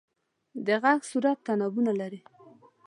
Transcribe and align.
د 0.65 0.67
غږ 0.83 0.99
صورت 1.11 1.37
تنابونه 1.45 1.91
لري. 1.99 2.19